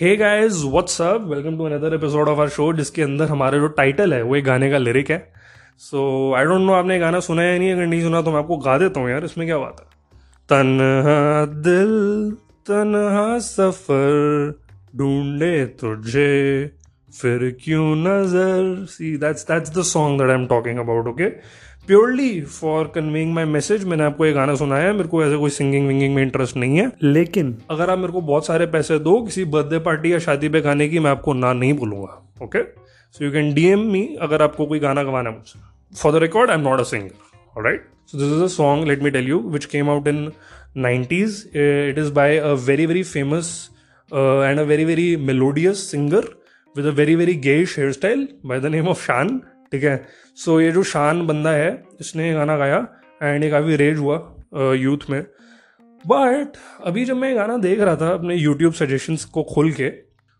[0.00, 3.68] Hey guys what's up welcome to another episode of our show जिसके अंदर हमारा जो
[3.68, 5.18] टाइटल है, वो एक गाने का लिरिक है।
[5.78, 7.72] सो आई डोंट नो आपने गाना सुना है नहीं?
[7.72, 9.86] अगर नहीं सुना तो मैं आपको गा देता हूँ यार, इसमें क्या बात है?
[10.48, 12.30] तन्हा दिल,
[12.66, 14.54] तन्हा सफ़र,
[14.96, 16.70] ढूंढे तुझे,
[17.20, 18.84] फिर क्यों नज़र?
[18.90, 21.28] See that's that's the song that I am talking about okay
[21.88, 25.50] purely for conveying my message मैंने आपको ये गाना सुनाया है मेरे को ऐसे कोई
[25.50, 29.22] सिंगिंग विंगिंग में इंटरेस्ट नहीं है। लेकिन अगर आप मेरे को बहुत सारे पैसे दो
[29.22, 32.62] किसी बर्थडे पार्टी या शादी पे गाने की मैं आपको ना नहीं बोलूँगा okay
[33.12, 35.60] so you can DM me अगर आपको कोई गाना गवाना है मुझसे।
[35.96, 39.02] For the record I am not a singer right so this is a song let
[39.02, 40.32] me tell you which came out in
[40.78, 41.30] 90s
[41.60, 43.46] it is by a very very famous
[44.12, 46.20] uh, and very very very melodious singer
[46.76, 49.32] with a very very gayish hairstyle by the name of Shan.
[49.72, 50.04] ठीक है?
[50.38, 52.86] सो ये जो शान बंदा है इसने गाना गाया
[53.20, 54.16] एंड ये काफ़ी रेज हुआ
[54.76, 55.20] यूथ में।
[56.04, 59.90] बट अभी जब मैं गाना देख रहा था अपने यूट्यूब सजेशंस को खोल के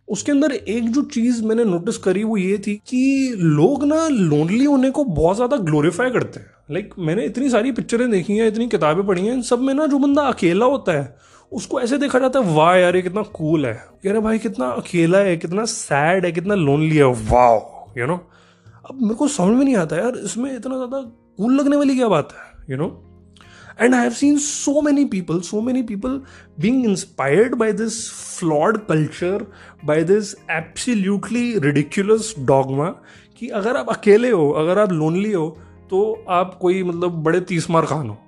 [0.09, 4.65] उसके अंदर एक जो चीज़ मैंने नोटिस करी वो ये थी कि लोग ना लोनली
[4.65, 8.47] होने को बहुत ज़्यादा ग्लोरीफाई करते हैं। लाइक like, मैंने इतनी सारी पिक्चरें देखी हैं
[8.49, 11.17] इतनी किताबें पढ़ी हैं सब में ना जो बंदा अकेला होता है
[11.53, 13.73] उसको ऐसे देखा जाता है वाह यार ये कितना कूल है।
[14.06, 18.17] यार भाई कितना अकेला है कितना सैड है कितना लोनली है। वाह यू नो
[18.91, 21.00] अब मेरे को समझ में नहीं आता यार इसमें इतना ज़्यादा
[21.36, 22.86] कूल लगने वाली क्या बात है you know
[23.81, 26.20] and I have seen so many people so many people
[26.61, 27.98] being inspired by this
[28.39, 29.47] flawed culture
[29.84, 32.89] by this absolutely ridiculous dogma
[33.39, 35.48] कि अगर आप अकेले हो अगर आप लोनली हो
[35.91, 36.00] तो
[36.39, 38.19] आप कोई मतलब बड़े तीस मार खान हो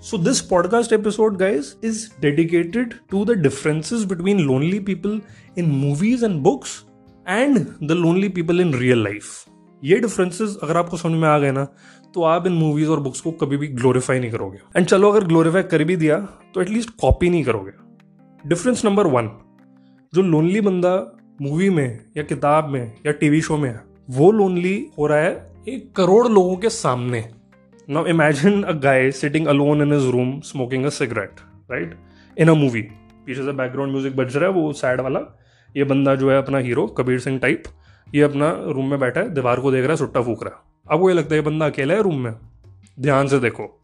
[0.00, 5.20] So, this podcast episode, guys, is dedicated to the differences between lonely people
[5.56, 6.84] in movies and books
[7.26, 9.48] and the lonely people in real life.
[9.82, 11.66] ये डिफरेंसेस अगर आपको समझ में आ गए ना
[12.14, 15.24] तो आप इन मूवीज़ और बुक्स को कभी भी ग्लोरीफाई नहीं करोगे। एंड चलो, अगर
[15.26, 16.18] ग्लोरीफाई कर भी दिया
[16.54, 17.72] तो एटलीस्ट कॉपी नहीं करोगे।
[18.44, 19.30] डिफरेंस नंबर वन
[20.12, 20.94] जो लोनली बंदा
[21.42, 23.80] मूवी में या किताब में या टीवी शो में है,
[24.10, 27.24] वो लोनली हो रहा है एक करोड़ लोगों के सामने।
[27.88, 31.94] Now imagine a guy sitting alone in his room smoking a cigarette right
[32.36, 32.82] in a movie
[33.26, 35.20] पीछे से बैकग्राउंड म्यूज़िक बज रहा है, वो सैड वाला।
[35.74, 37.62] ये बंदा जो है अपना हीरो कबीर सिंह टाइप
[38.14, 40.62] ये अपना रूम में बैठा है, दीवार को देख रहा है, सुट्टा फूक रहा है।
[40.90, 42.34] अब वो ये लगता है ये बंदा अकेला है रूम में।
[43.00, 43.74] ध्यान से देखो।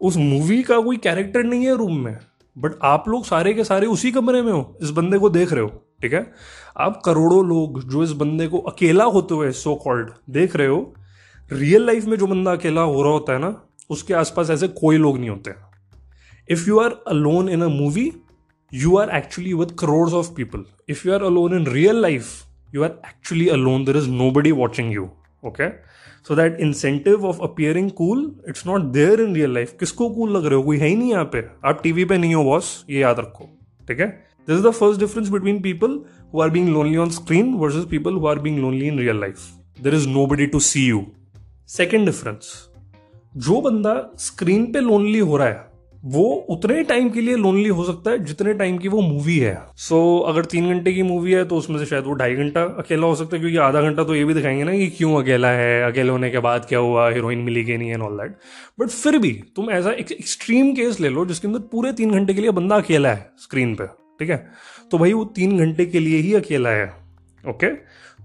[0.00, 2.16] उस मूवी का कोई कैरेक्टर नहीं है रूम में
[2.56, 5.62] बट आप लोग सारे के सारे उसी कमरे में हो, इस बंदे को देख रहे
[5.62, 5.68] हो,
[6.02, 6.32] ठीक है?
[6.76, 10.94] आप करोड़ों लोग जो इस बंदे को अकेला होते हुए सो कॉल्ड देख रहे हो
[11.52, 13.54] रियल लाइफ में जो बंदा अकेला हो रहा होता है ना,
[13.90, 15.52] उसके आसपास ऐसे कोई लोग नहीं होते।
[16.50, 18.12] If you are alone in a movie
[18.72, 22.26] you are actually with crore of people if you are alone in real life
[22.72, 23.84] you are actually alone.
[23.84, 25.10] There is nobody watching you.
[25.44, 25.70] Okay?
[26.22, 29.76] So that incentive of appearing cool, it's not there in real life.
[29.80, 30.62] किसको cool लग रहे हो?
[30.62, 33.48] कोई है ही नहीं यहाँ पे। आप टीवी पे नहीं हो बॉस ये याद रखो।
[33.88, 34.08] ठीक है?
[34.48, 36.00] This is the first difference between people
[36.34, 39.40] who are being lonely on screen versus people who are being lonely in real life
[39.82, 41.06] there is nobody to see you
[41.68, 42.52] second difference
[43.36, 45.66] जो बंदा screen पे lonely हो रहा है
[46.04, 49.62] वो उतने time के लिए लोनली हो सकता है जितने टाइम की वो मूवी है।
[49.76, 52.62] सो so, अगर तीन घंटे की मूवी है तो उसमें से शायद वो ढाई घंटा
[52.62, 55.48] अकेला हो सकता है क्योंकि आधा घंटा तो ये भी दिखाएँगे ना कि क्यों अकेला
[55.48, 58.36] है अकेले होने के बाद क्या हुआ हीरोइन मिली कि नहीं एंड ऑल दैट
[58.80, 62.34] बट फिर भी तुम ऐसा एक एक्सट्रीम केस ले लो जिसके अंदर पूरे तीन घंटे
[62.34, 63.86] के लिए बंदा अकेला है स्क्रीन पर
[64.20, 64.50] ठीक है?
[64.90, 66.94] तो भाई वो तीन घंटे के लिए ही अकेला है
[67.48, 67.70] ओके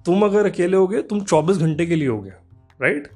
[0.05, 2.31] तुम अगर अकेले होगे तुम चौबीस घंटे के लिए होगे
[2.81, 3.07] right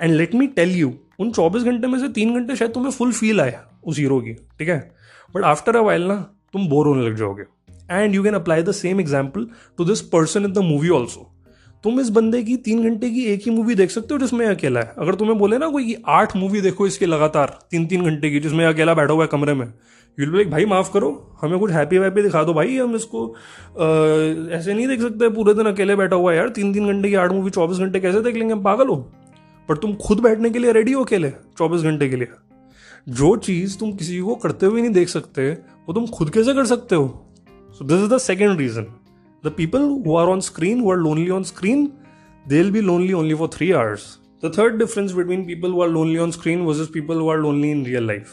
[0.00, 3.12] and let me tell you उन चौबीस घंटे में से तीन घंटे शायद तुम्हें फुल
[3.12, 4.78] फील आया। उस हीरो की ठीक है?
[5.34, 6.14] बट आफ्टर अ वाइल ना
[6.52, 7.44] तुम बोर होने लग जाओगे।
[7.92, 9.46] And you can apply the same example
[9.78, 11.32] to this person in the movie also
[11.84, 14.80] तुम इस बंदे की तीन घंटे की एक ही मूवी देख सकते हो जिसमें अकेला
[14.80, 18.40] है। अगर तुम्हें बोले ना कोई आठ मूवी देखो इसके लगातार तीन तीन घंटे की
[18.40, 19.66] जिसमें अकेला बैठा हुआ है कमरे में
[20.18, 21.10] यूल लाइक भाई माफ़ करो
[21.40, 23.86] हमें कुछ हैप्पी वैप्पी दिखा दो भाई हम इसको आ,
[24.56, 27.14] ऐसे नहीं देख सकते पूरे दिन अकेले बैठा हुआ है यार तीन तीन घंटे की
[27.16, 28.96] आठ मूवी चौबीस घंटे कैसे देख लेंगे हम पागल हो?
[29.68, 32.28] पर तुम खुद बैठने के लिए रेडी हो अकेले चौबीस घंटे के लिए।
[33.06, 36.66] जो चीज़ तुम किसी को करते हुए नहीं देख सकते, वो तुम खुद कैसे कर
[36.66, 37.06] सकते हो?
[37.78, 38.86] So this is the second reason
[39.44, 41.86] the people who are on screen who are lonely on screen
[42.46, 44.06] they will be lonely only for three hours
[44.44, 47.70] the third difference between people who are lonely on screen versus people who are lonely
[47.70, 48.32] in real life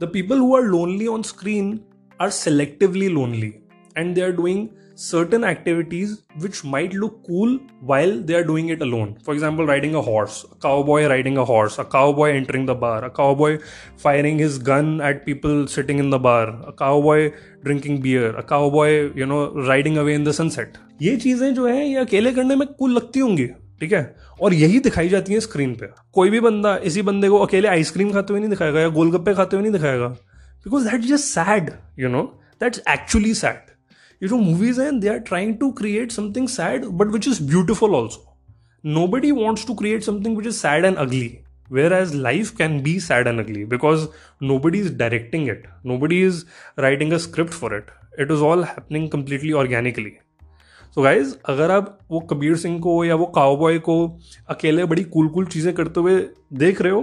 [0.00, 1.78] the people who are lonely on screen
[2.20, 3.52] are selectively lonely
[3.96, 4.66] and they are doing
[5.00, 9.16] certain activities which might look cool while they are doing it alone.
[9.24, 13.04] For example, riding a horse, a cowboy riding a horse, a cowboy entering the bar,
[13.04, 13.60] a cowboy
[13.96, 17.32] firing his gun at people sitting in the bar, a cowboy
[17.64, 20.78] drinking beer, a cowboy, you know, riding away in the sunset.
[21.02, 23.46] ये चीज़ें जो है ये अकेले करने में cool लगती होंगी
[23.80, 24.02] ठीक है
[24.42, 28.12] और यही दिखाई जाती है स्क्रीन पे कोई भी बंदा इसी बंदे को अकेले आइसक्रीम
[28.12, 30.08] खाते हुए नहीं दिखाएगा या गोलगप्पे खाते हुए नहीं दिखाएगा
[30.66, 32.22] because that just sad you know
[32.60, 33.70] that's actually sad
[34.22, 37.94] ये जो मूवीज़ हैं they are trying to create something sad but which is beautiful
[37.94, 38.36] also
[39.08, 41.38] nobody wants to create something which is sad and ugly
[41.92, 44.06] whereas life can be sad and ugly because
[44.58, 45.66] nobody is directing it
[45.98, 46.44] nobody is
[46.78, 47.90] writing a script for it
[48.20, 50.12] it is all happening completely organically
[50.94, 53.96] so guys अगर आप वो कबीर सिंह को या वो cowboy को
[54.48, 56.20] अकेले बड़ी cool cool चीज़ें करते हुए
[56.52, 57.02] देख रहे हो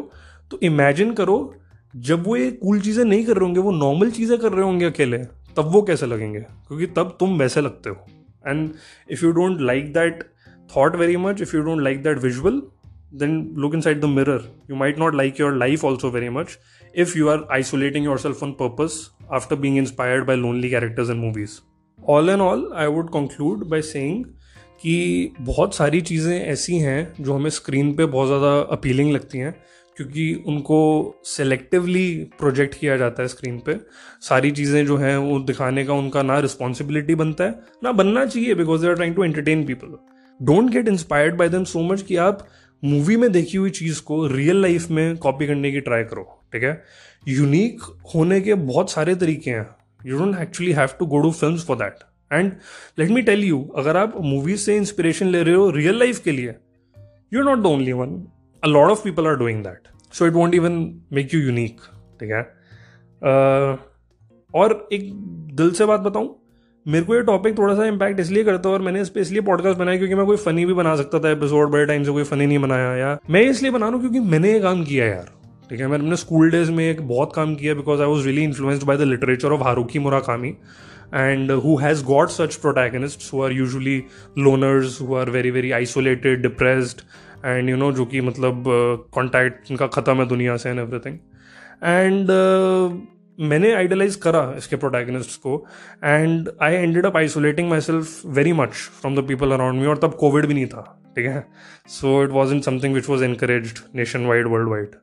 [0.52, 1.56] तो इमेजिन करो,
[1.96, 4.86] जब वो ये कूल चीज़ें नहीं कर रहे होंगे, वो नॉर्मल चीज़ें कर रहे होंगे
[4.86, 5.18] अकेले
[5.58, 6.40] तब वो कैसे लगेंगे?
[6.40, 8.06] क्योंकि तब तुम वैसे लगते हो।
[8.48, 8.70] And
[9.12, 10.24] if you don't like that
[10.70, 12.62] thought very much if you don't like that visual
[13.14, 16.58] then look inside the mirror you might not like your life also very much
[16.96, 19.00] if you are isolating yourself on purpose
[19.34, 21.60] after being inspired by lonely characters in movies
[22.00, 24.26] all and all I would conclude by saying
[24.82, 29.54] कि बहुत सारी चीज़ें ऐसी हैं जो हमें screen पर बहुत ज़्यादा अपीलिंग लगती हैं।
[29.98, 30.80] क्योंकि उनको
[31.26, 32.08] सेलेक्टिवली
[32.40, 33.76] प्रोजेक्ट किया जाता है स्क्रीन पे।
[34.22, 38.54] सारी चीज़ें जो हैं, वो दिखाने का उनका ना रिस्पॉन्सिबिलिटी बनता है, ना बनना चाहिए
[38.56, 39.98] because they are trying to entertain people
[40.40, 42.48] don't get inspired by them so much कि आप
[42.84, 46.24] मूवी में देखी हुई चीज़ को रियल लाइफ में कॉपी करने की ट्राई करो,
[46.54, 46.82] ठीक है?
[47.28, 47.82] यूनिक
[48.16, 49.68] होने के बहुत सारे तरीके हैं।
[50.06, 52.52] You don't actually have to go to film for that and
[53.00, 56.32] let me tell you अगर आप मूवीज़ से इंस्पिरेशन ले रहे हो रियल लाइफ के
[56.32, 56.56] लिए
[57.34, 58.22] you are not the only one
[58.68, 59.66] a lot of people are doing
[60.12, 60.76] so it won't even
[61.12, 61.86] make you unique
[62.20, 62.44] ठीक है?
[63.18, 63.78] Uh,
[64.56, 65.12] और एक
[65.56, 66.36] दिल से बात बताऊँ
[66.88, 69.42] मेरे को ये टॉपिक थोड़ा सा इम्पैक्ट इसलिए करता है और मैंने इस पर इसलिए
[69.42, 72.24] पॉडकास्ट बनाया क्योंकि मैं कोई फनी भी बना सकता था एपिसोड बड़े टाइम से कोई
[72.24, 75.32] फनी नहीं बनाया या मैं इसलिए बना रहा हूँ क्योंकि मैंने ये काम किया यार
[75.70, 75.88] ठीक है?
[75.88, 78.98] मैंने अपने स्कूल डेज़ में एक बहुत काम किया because I was really influenced by
[78.98, 80.50] the literature of Haruki Murakami
[81.14, 83.98] and who has got such protagonists who are usually
[84.48, 87.04] loners who are very very isolated depressed
[87.48, 88.64] and you know जो कि मतलब
[89.14, 91.18] contact uh, इनका ख़त्म है दुनिया से and everything
[91.84, 92.32] and
[93.40, 95.66] मैंने idealize करा इसके प्रोटैगनिस्ट को.
[96.04, 98.70] And I ended up isolating myself very much
[99.02, 100.82] from the people around me और तब कोविड भी नहीं था
[101.16, 101.46] ठीक है?
[101.88, 103.74] So it was in something which was encourage
[104.26, 104.96] nationwide worldwide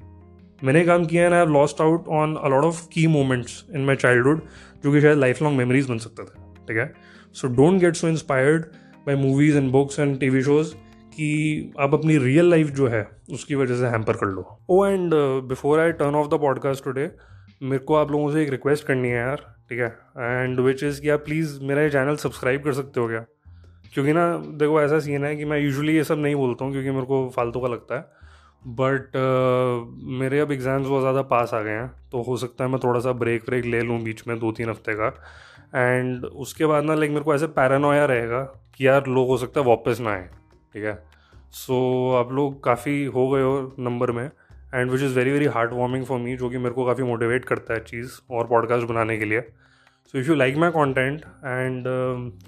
[0.65, 4.41] मैंने काम किया and I lost out on a lot of key moments in my childhood
[4.85, 6.93] जो कि शायद लाइफ लॉन्ग मेमोरीज बन सकते थे ठीक है?
[7.35, 8.65] So don't get so inspired
[9.07, 10.75] by movies and books and T V shows
[11.15, 15.15] कि आप अपनी रियल लाइफ जो है उसकी वजह से हैम्पर कर लो। ओ and
[15.49, 17.11] before I turn off the podcast today
[17.63, 19.89] मेरे को आप लोगों से एक रिक्वेस्ट करनी है यार ठीक है?
[20.19, 23.25] एंड विच इज़ कि आप प्लीज़ मेरा ये चैनल सब्सक्राइब कर सकते हो क्या?
[23.95, 24.27] क्योंकि ना
[24.59, 27.29] देखो ऐसा सीन है कि मैं यूजुअली ये सब नहीं बोलता हूँ क्योंकि मेरे को
[27.37, 28.23] फालतू का लगता है।
[28.67, 32.71] बट uh, मेरे अब एग्ज़ाम्स बहुत ज़्यादा पास आ गए हैं तो हो सकता है
[32.71, 35.09] मैं थोड़ा सा ब्रेक व्रेक ले लूँ बीच में दो तीन हफ़्ते का।
[35.75, 38.43] एंड उसके बाद ना लाइक मेरे को ऐसे पैरानोया रहेगा
[38.77, 40.29] कि यार लोग हो सकता है वापस ना आए।
[40.75, 40.95] ठीक है?
[41.53, 45.47] सो so, आप लोग काफ़ी हो गए हो नंबर में and which is very very
[45.73, 49.17] heartwarming for me जो कि मेरे को काफ़ी मोटिवेट करता है चीज़ और पॉडकास्ट बनाने
[49.19, 51.87] के लिए। So if you like my content and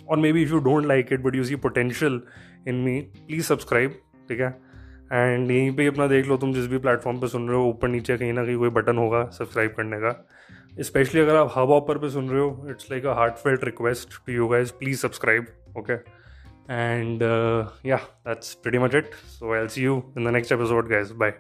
[0.08, 2.20] और maybe if you don't like it but you see potential
[2.69, 4.49] in me please subscribe ठीक है?
[5.12, 7.88] एंड यहीं पे अपना देख लो तुम जिस भी प्लेटफॉर्म पे सुन रहे हो ऊपर
[7.88, 10.12] नीचे कहीं ना कहीं कोई बटन होगा सब्सक्राइब करने का।
[10.82, 14.32] स्पेशली अगर आप हब ऑपर पे सुन रहे हो it's like a heartfelt request to
[14.32, 15.46] you guys please subscribe
[15.78, 15.96] okay
[16.68, 19.12] And uh, yeah, that's pretty much it.
[19.28, 21.12] So I'll see you in the next episode, guys.
[21.12, 21.34] Bye.